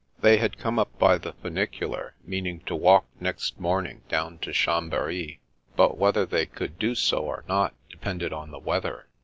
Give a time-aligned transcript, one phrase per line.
[0.19, 5.41] They had come up by the funicular, meaning to walk next morning down to Chambery,
[5.75, 9.05] but whether they could do so or not depended on the weather.